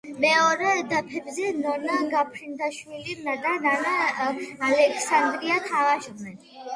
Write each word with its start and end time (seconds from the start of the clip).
მეორე 0.21 0.69
დაფებზე 0.91 1.49
ნონა 1.57 1.97
გაფრინდაშვილი 2.13 3.13
და 3.25 3.35
ნანა 3.65 3.91
ალექსანდრია 4.69 5.59
თამაშობდნენ. 5.67 6.41